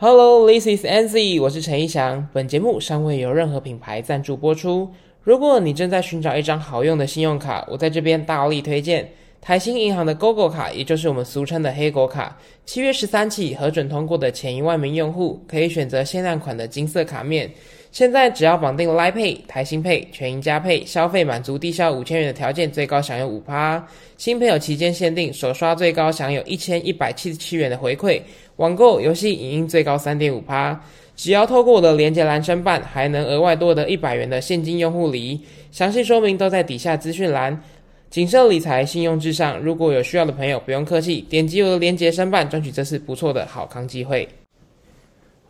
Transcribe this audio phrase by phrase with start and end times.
[0.00, 2.28] Hello, this is a n z y 我是陈一翔。
[2.32, 4.88] 本节目尚未有任何品牌赞助播出。
[5.24, 12.38] 如果你正在寻找一张好用的信用卡，我在这边大力推荐台新银行的 GoGo 卡，也就是我们俗称的黑狗卡。
[12.64, 17.50] 七月十三起核准通过的前一万名用户，可以选择限量款的金色卡面。
[17.98, 23.84] 现在只要绑定 Line Pay、台新 Pay、全银加配，消费满足低消五千元的条件，最高享有五趴。
[24.16, 28.22] 新朋友期间限定，首刷最高享有一千一百七十七元的回馈。
[28.54, 30.80] 网购游戏影音最高三点五趴。
[31.16, 35.40] 只要透过我的连接栏申办，还能额外多得一百元的现金用户礼。
[35.72, 37.60] 详细说明都在底下资讯栏。
[38.10, 39.58] 谨慎理财，信用至上。
[39.58, 44.28] 如果有需要的朋友，不用客气，点击我的连接申办，争取这次不错的好康机会。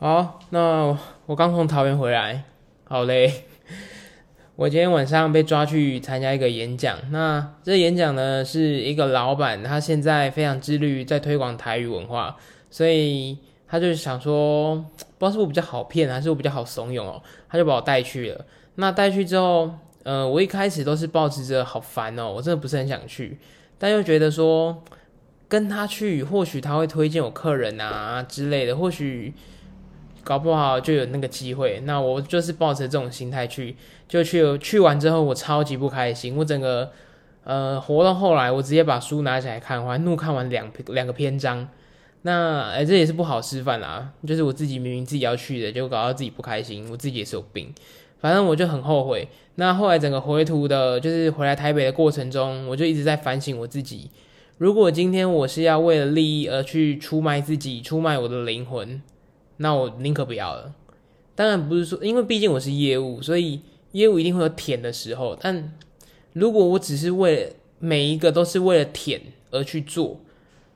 [0.01, 2.45] 好，那我刚从桃园回来，
[2.85, 3.43] 好累。
[4.55, 12.37] 我今天晚上被抓去参加一个演讲，那这演讲呢是一个老板，他现在非常致力于在推广台语文化，
[12.71, 14.77] 所以他就想说，
[15.19, 18.45] 不知道是我比较好骗，还是我比较好怂恿哦，他就把我带去了。
[18.77, 19.69] 那带去之后，
[20.05, 23.37] 呃，我一开始都是抱持着好烦哦，我真的不是很想去，
[23.77, 24.81] 但又觉得说
[25.49, 29.35] 跟他去，或许他会推荐我客人啊之类的，或许。
[30.25, 33.75] 搞不好就有那个机会，那我就是抱着这种心态去，
[34.07, 36.91] 就去去完之后，我超级不开心，我整个
[37.45, 41.67] 呃活到后来，我直接把书拿起来看，我还怒看完两两个篇章，
[42.23, 47.73] 那哎这也是不好示范啦，就是我自己明明自己要去的，就搞到自己不开心，我自己也是有病，
[48.21, 49.29] 反正我就很后悔。
[49.55, 54.11] 那后来整个回途的，就是回来台北的过程中，我就一直在反省我自己，
[54.59, 59.01] 如果今天我是要为了利益而去出卖自己，出卖我的灵魂。
[59.59, 60.75] 那我宁可不要了。
[61.37, 63.61] 当然不是说，因为毕竟我是业务，所以
[63.93, 65.37] 业务一定会有舔的时候。
[65.41, 65.73] 但
[66.33, 69.21] 如果我只是为了每一个都是为了舔
[69.53, 70.21] 而去做，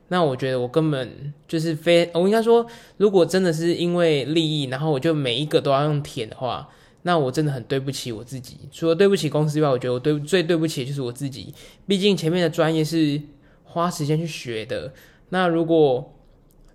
[0.07, 2.65] 那我觉得我根本就是非我应该说，
[2.97, 6.69] 如果真的是因为利益，然后我就每一个都要用舔的话，
[7.01, 8.57] 那我真的很对不起我自己。
[8.71, 11.53] 除了对不起公司以外，我觉得我对最对不起就是我自己。
[11.85, 13.19] 毕竟前面的专业是
[13.63, 14.93] 花时间去学的。
[15.29, 16.12] 那如果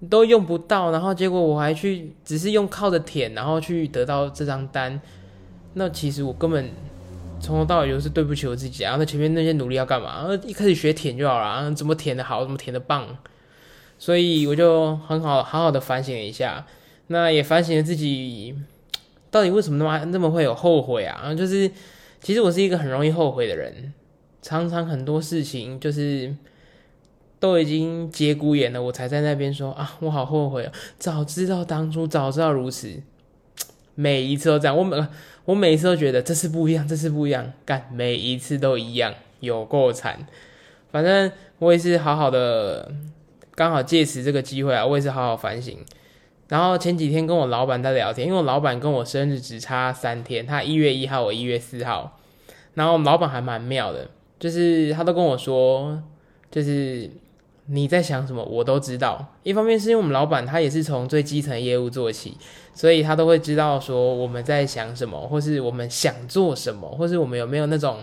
[0.08, 5.00] 都用不到，然后结果我还去，只是用靠着舔，然后去得到这张单。
[5.74, 6.70] 那其实我根本
[7.40, 8.94] 从头到尾就是对不起我自己啊！
[8.96, 10.28] 那前面那些努力要干嘛？
[10.44, 13.18] 一开始学舔就好了，怎么舔的好，怎么舔的棒。
[13.98, 16.64] 所以我就很好好好的反省了一下，
[17.08, 18.54] 那也反省了自己，
[19.32, 21.34] 到底为什么那么那么会有后悔啊？
[21.34, 21.68] 就是
[22.22, 23.92] 其实我是一个很容易后悔的人，
[24.42, 26.32] 常常很多事情就是。
[27.40, 30.72] 都已经节骨眼了，我才在那边说啊，我好后悔啊！
[30.98, 33.00] 早知道当初，早知道如此，
[33.94, 34.76] 每一次都这样。
[34.76, 35.06] 我每
[35.44, 40.26] 我每一次都觉得这次不一样，这次不一样，干每一次都一样，有够惨。
[40.90, 42.90] 反正我也是好好的，
[43.54, 45.78] 刚好借此这个机会啊，我也是好好反省。
[46.48, 52.18] 然后前几天跟我老板在聊天，因为我老板跟我生日只差三天，他一月一号，我一月四号。
[52.74, 54.08] 然后老板还蛮妙的，
[54.40, 56.02] 就是他都跟我说，
[56.50, 57.08] 就是。
[57.70, 59.34] 你在想什么，我都知道。
[59.42, 62.34] 一方面是因为我们老板他也是从最基层业务做起，
[62.72, 67.98] 所以他都会知道说我们在想什么，或是我们想做什么，或是我们有没有那种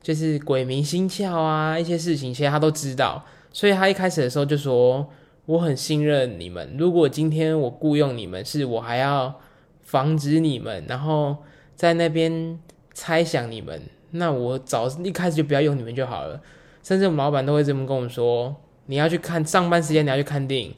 [0.00, 3.24] 就是鬼迷心窍啊一些事情，其实他都知道。
[3.52, 5.08] 所以他一开始的时候就说
[5.46, 9.40] 我很信任你们，如果今天我雇佣你们，是我还要
[9.82, 11.38] 防止你们，然后
[11.74, 12.60] 在那边
[12.92, 13.82] 猜想你们，
[14.12, 16.40] 那我早一开始就不要用你们就好了。
[16.84, 18.54] 甚至我们老板都会这么跟我们说。
[18.86, 20.74] 你要去看上班时间，你要去看电影，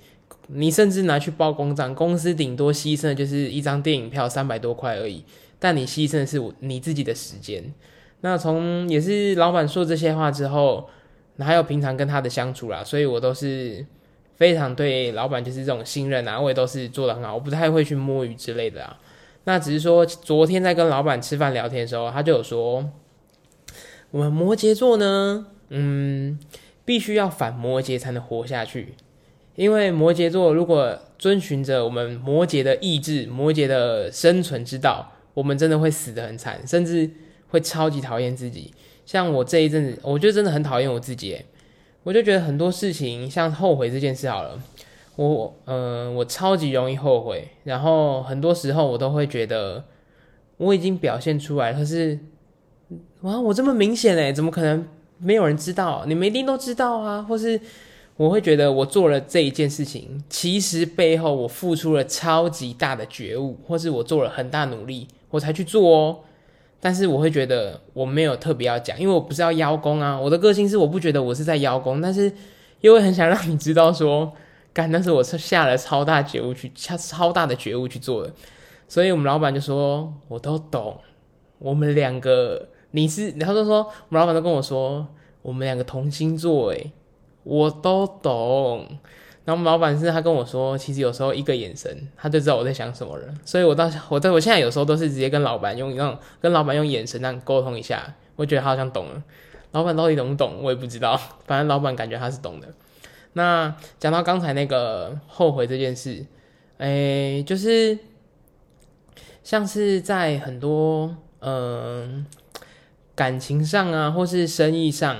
[0.46, 5.24] 你甚至拿去报公账，公司顶多牺牲的就是一张电影票三百多块而已，
[5.58, 7.74] 但你牺牲的是你自己的时间。
[8.20, 10.88] 那从也是老板说这些话之后，
[11.38, 13.84] 还有平常跟他的相处啦，所以我都是
[14.36, 18.98] 非常对老板就是这种信任啊，我也都是做的很好，我不太会去摸鱼之类的啊。
[19.44, 22.88] 那只是说昨天在跟老板吃饭聊天的时候，他就有说，
[24.12, 26.38] 我们摩羯座呢，嗯。
[26.86, 28.94] 必须要反摩羯才能活下去，
[29.56, 37.10] 因为摩羯座如果遵循着我们摩羯的意志、摩羯的生存之道，我们真的会死得很惨，甚至
[37.48, 38.72] 会超级讨厌自己。
[39.04, 41.38] 像我这一阵子，我就真的很讨厌我自己，
[42.04, 44.62] 我就觉得很多事情，像后悔这件事好了，
[45.16, 49.84] 我嗯，我超级容易后悔，然后很多时候我都会觉得
[50.56, 52.18] 我已经表现出来，可是
[53.22, 54.86] 哇，我这么明显诶，怎么可能？
[55.18, 57.22] 没有人知道，你们一定都知道啊。
[57.22, 57.60] 或是
[58.16, 66.18] 我会觉得我做了这一件事情，其实背后我付出了超级大的觉悟，或是我做了很大努力，我才去做哦。
[66.78, 70.18] 但是我会觉得我没有特别要讲，因为我不是要邀功啊。
[70.20, 72.30] 我的个性是我不觉得我是在邀功，但是
[72.82, 74.32] 又会很想让你知道说，
[74.72, 78.32] 干，那是我是下了超大觉悟去下超大的觉悟去做的。
[78.86, 80.96] 所以我们老板就说，我都懂。
[81.58, 85.06] 我们两个，你是，他就说，我们老板都跟我说，
[85.42, 86.92] 我们两个同星座，诶，
[87.44, 88.86] 我都懂。
[89.44, 93.34] 然后我们老板是他跟我说，其实有时候一个眼神，他就知道我在想什么了。
[93.44, 99.22] 所以我到我在我现在有时候都是直接跟老板用那种跟老板用眼神那样沟通一下，我觉得他好像懂了。
[99.70, 101.16] 老板到底懂不懂，我也不知道。
[101.46, 102.66] 反正老板感觉他是懂的。
[103.34, 106.24] 那讲到刚才那个后悔这件事，
[106.78, 107.96] 诶，就是
[109.44, 112.26] 像是在很多嗯
[113.16, 115.16] 感情上啊，或是生意上。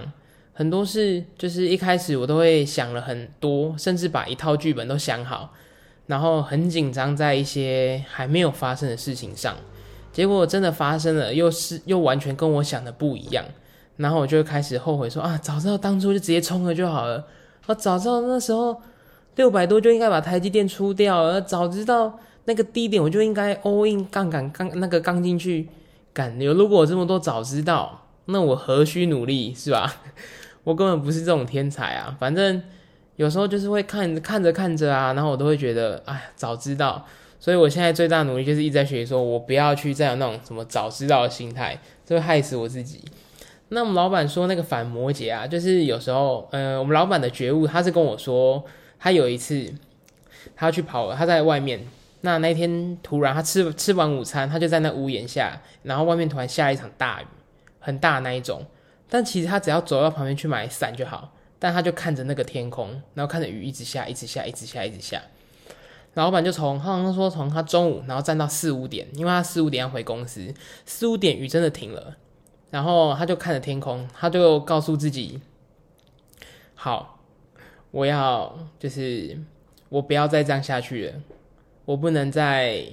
[0.52, 5.52] 很多事就是一开始我都会想了很多，甚至把一套剧本都想好，
[6.06, 9.54] 然后很紧张在一些还没有发生的事情上，
[10.12, 13.44] 结果真的发生了，又是又完全跟我想的不一样，
[13.98, 17.26] 然后我就会开始后悔说啊，早知道当初就直接冲了就好了，
[17.66, 18.80] 我早知道那时候
[19.34, 25.68] 六百多就应该把台积电出掉了，早知道那个低点我就应该 all in 杠杆杠那个杠进去，
[26.16, 29.96] 敢有如果我这么多早知道，那我何须努力是吧？
[30.64, 32.16] 我根本不是这种天才啊！
[32.18, 32.62] 反正
[33.16, 37.06] 有时候就是会看看着看着啊，然后我都会觉得，哎，早知道。
[37.38, 43.04] 所以我现在最大努力就是一直在学习，说我不要去再有那种什么早知道的心态，这会害死我自己。
[43.68, 48.64] 那我们老板说那个反摩羯啊，就是有时候，呃，我们老板的觉悟，他是跟我说，
[48.98, 49.70] 他有一次
[50.56, 51.86] 他去跑，他在外面，
[52.26, 57.26] 那那天突然他吃吃完午餐，他就在那屋檐下，然后外面突然下一场大雨，
[57.78, 58.66] 很大那一种。
[59.08, 65.22] 但其实他只要走到旁边去买伞就好，但他就看着那个天空，然后看着雨一直下，一直下，一直下，一直下。
[66.14, 70.52] 老板就从他好像说从他中午，然后站到四五点，因为他四五点要回公司，
[70.84, 72.16] 四五点雨真的停了，
[72.70, 75.40] 然后他就看着天空，他就告诉自己：
[76.74, 77.20] 好，
[77.92, 79.38] 我要就是
[79.88, 81.12] 我不要再这样下去了，
[81.86, 82.84] 我不能再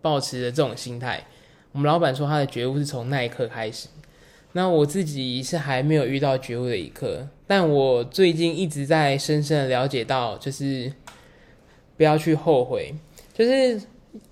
[0.00, 1.26] 保持着这种心态。
[1.72, 3.88] 我们老板说他的觉悟是从那一刻开始。
[4.52, 10.90] 那我自己是还没有遇到觉悟的一刻，但我最近一直在深深的了解到，就是
[11.96, 12.94] 不要去后悔。
[13.34, 13.78] 就是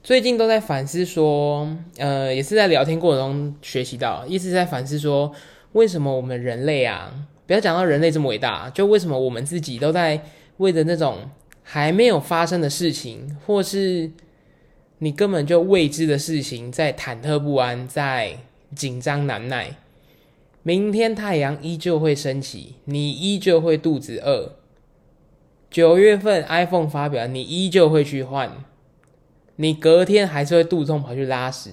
[0.03, 1.69] 最近都在反思说，
[1.99, 5.31] 呃，也是在聊天过程中学习到，一直在反思说，
[5.73, 7.13] 为什么我们人类啊，
[7.47, 10.19] 不要讲到人类这么伟大，就为什么我们自己都在
[10.57, 11.19] 为着那种
[11.65, 14.13] 还没有发生的事情，或是
[14.99, 18.39] 你根本就未知的事情，在忐忑不安，在
[18.77, 19.79] 紧张难耐。
[20.63, 24.57] 明天太阳依旧会升起，你依旧会肚子饿。
[25.71, 28.65] 九月份 iPhone 发表，你依旧会去换。
[29.57, 31.71] 你隔天还是会肚痛跑去拉屎。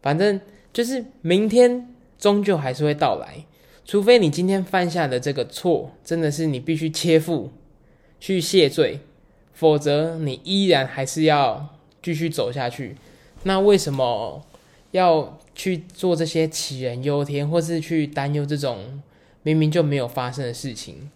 [0.00, 0.40] 反正
[0.72, 3.44] 就是明天终究还是会到来，
[3.84, 7.50] 除非你今天犯下的这个错真的是你必须切腹
[8.22, 9.00] 去谢罪，
[9.52, 12.94] 否则你依然还是要继续走下去。
[13.42, 14.46] 那为什么
[14.92, 15.38] 要？
[15.54, 19.02] 去做这些杞人忧天，或是去担忧这种
[19.42, 21.10] 明明就没有发生的事情。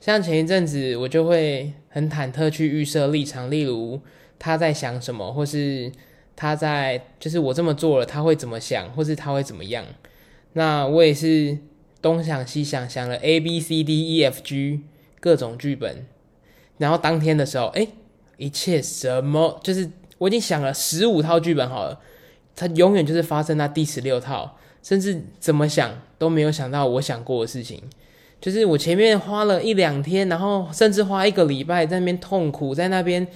[0.00, 4.00] 像前一阵子，我就会很忐忑去预设立场，例如
[4.38, 5.90] 他在想什么，或是
[6.36, 9.84] 他在就是我这么做了，他会怎么想，或是他会怎么样。
[10.52, 11.58] 那我也是
[12.00, 14.82] 东想西想，想了 A B C D E F G
[15.18, 16.06] 各种剧本，
[16.78, 17.86] 然后当天的时候，哎，
[18.36, 22.00] 一切什么就是我已经想了十五套剧本好了。
[22.58, 27.82] 它永远就是发生在第十六套，甚至怎么想都没有想到我想过的事情，
[28.40, 33.26] 就是我前面花了一两天，然后甚至花一个礼拜在那边痛苦，在那边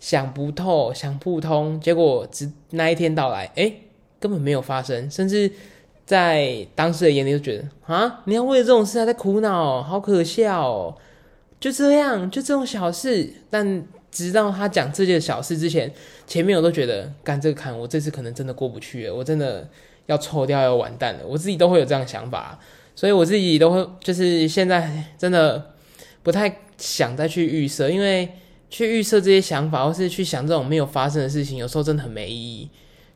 [0.00, 3.70] 想不透、想不通，结果只那一天到来，哎，
[4.18, 5.52] 根本没有发生，甚至
[6.06, 10.96] 在当时的眼里就觉得啊，你要为了这种事还在苦恼，好可笑，
[11.62, 13.86] 就这样，就这种小事，但。
[14.12, 15.90] 直到他讲这件小事之前，
[16.26, 19.66] 前面我都觉得干这个坎，我这次可能真的过不去，我真的
[20.04, 21.20] 要抽掉，要完蛋了。
[21.26, 22.58] 我自己都会有这样想法，
[22.94, 25.72] 所以我自己都会就是现在真的
[26.22, 28.28] 不太想再去预设，因为
[28.68, 32.68] 去预设这些想法，或是去想这种没有发生的事情，有时候真的很没意义。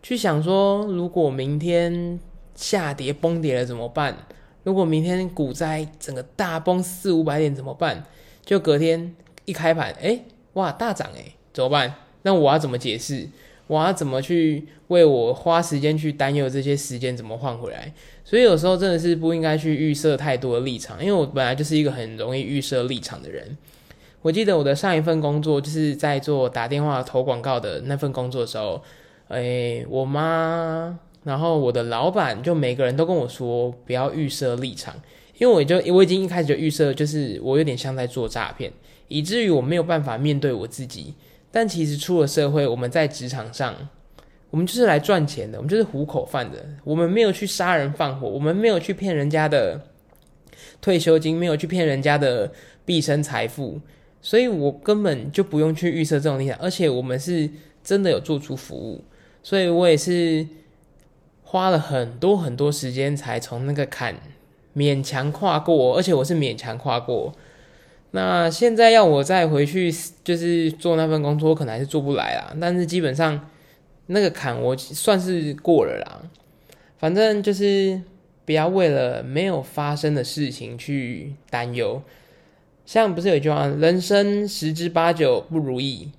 [0.02, 2.18] 去想说，如果明天
[2.54, 4.16] 下跌崩跌了怎么办？
[4.62, 8.02] 如果明天股灾整个大崩四五百点怎么办？
[8.46, 10.20] 就隔天一开盘，哎。
[10.54, 11.94] 哇，大涨诶，怎么办？
[12.22, 13.28] 那我要怎么解释？
[13.66, 17.92] 我要怎么去为我花时间去担忧这些时间怎么换回来？
[18.24, 23.54] 所以有时候真的是不应该去预设太多的立场，因为我本来就是一个很容易预设立场的人。
[24.22, 28.82] 我记得我的上一份工作就是在做打电话投广告的那份工作的时候，
[29.28, 34.94] 诶，我妈，然后我的老板就每个人都跟我说不要预设立场，
[35.38, 38.72] 因为我就我已经一开始就预设，就是我有点像在做诈骗。
[39.08, 41.14] 以至于我没有办法面对我自己。
[41.52, 43.74] 但其实出了社会，我们在职场上，
[44.50, 46.66] 我们就是来赚钱的，我们就是糊口饭的。
[46.84, 49.80] 我们没有去杀人放火，我们没有去骗人家的
[50.82, 52.52] 退休金，没有去骗人家的
[52.84, 53.80] 毕生财富，
[54.20, 56.58] 所以我根本就不用去预设这种立场。
[56.60, 57.48] 而且我们是
[57.82, 59.04] 真的有做出服务，
[59.42, 60.46] 所以我也是
[61.42, 64.14] 花了很多很多时间才从那个坎
[64.76, 67.32] 勉强跨过，而且我是勉强跨过。
[68.10, 69.92] 那现在要我再回去，
[70.22, 72.54] 就是做那份工作，可能还是做不来啦。
[72.60, 73.48] 但是基本上
[74.06, 76.22] 那个坎我算是过了啦。
[76.98, 78.00] 反正就是
[78.44, 82.00] 不要为了没有发生的事情去担忧。
[82.86, 86.10] 像不是有一句话，人生十之八九不如意。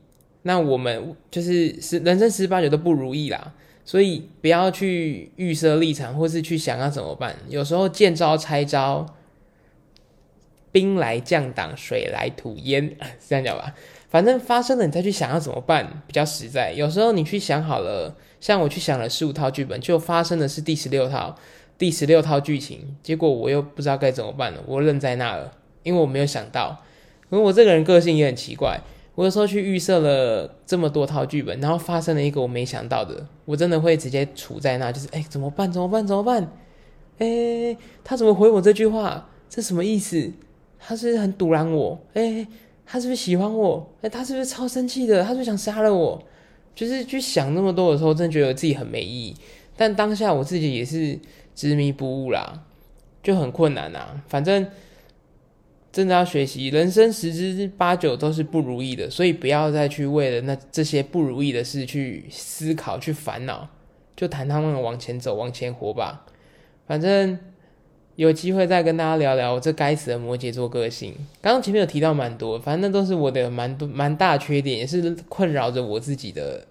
[0.44, 3.54] 那我们就是是人生十之八九都不如意啦。
[3.88, 7.38] 所以不要去预设立场，或是去想要怎么办。
[7.48, 9.06] 有时候见招拆招。
[10.70, 12.96] 兵来将挡，水来土掩，
[13.28, 13.74] 这样讲吧？
[14.10, 16.72] 反正发生了，你再去想要怎么办比较实在。
[16.74, 21.36] 有时候你去想好了，像我去想了十五套剧本，就发生的是第十六套，
[21.80, 25.52] 第十六套剧情，结果我又不知道该怎么办了，我愣在那了，
[25.82, 26.84] 因为我没有想到。
[27.32, 28.80] 因为我这个人个性也很奇怪，
[29.18, 35.72] 我有时候去预设了这么多套剧本，然后发生了一个我没想到的，我真的会直接处在那，就是哎，怎么办？
[35.72, 36.06] 怎么办？
[36.06, 36.48] 怎么办？
[37.18, 39.28] 哎，他怎么回我这句话？
[39.50, 40.32] 这什么意思？
[40.78, 42.00] 他是不是很堵拦我？
[42.14, 42.48] 哎，
[42.86, 43.92] 他是不是喜欢我？
[44.04, 45.24] 哎，他是不是超生气的？
[45.24, 46.24] 他是不是想杀了我？
[46.76, 49.36] 就是去想那么多的时候，真的觉得自己很没意义。
[49.76, 51.18] 但当下我自己也是
[51.56, 52.62] 执迷不悟啦，
[53.24, 54.22] 就很困难啊。
[54.28, 54.68] 反正
[55.98, 63.68] 真的要学习，人生十之八九都是不如意的，所以不要再去为了那这些不如意的事去思考、去烦恼，
[64.16, 66.26] 就谈他们往前走、往前活吧。
[66.86, 67.40] 反正。
[68.18, 71.14] 有机会再跟大家聊聊这该死的摩羯座个性。
[71.40, 76.66] 刚刚前面有提到蛮多，反正都是我的蛮多蛮大缺点，也是困扰着我自己的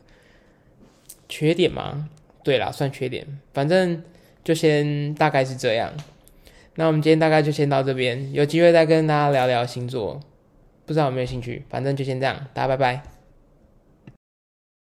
[1.28, 2.08] 缺点吗？
[2.42, 3.24] 对啦，算缺点。
[3.54, 4.02] 反正
[4.42, 5.92] 就先大概是这样。
[6.76, 10.20] 那我们今天大概就先到这边，有机会再跟大家聊聊星座，
[10.84, 11.64] 不知道有没有兴趣？
[11.68, 13.15] 反正就先这样，大家拜拜。